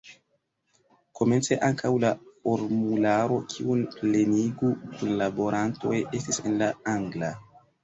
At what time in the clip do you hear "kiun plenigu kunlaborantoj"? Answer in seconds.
3.53-5.95